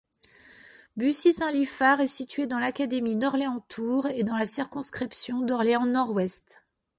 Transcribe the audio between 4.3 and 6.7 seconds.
la circonscription d'Orléans nord-ouest.